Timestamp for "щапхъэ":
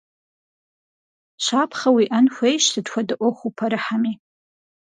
1.43-1.89